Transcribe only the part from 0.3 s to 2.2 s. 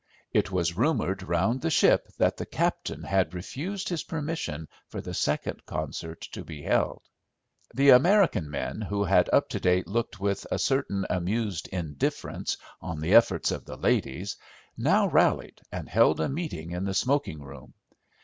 It was rumoured round the ship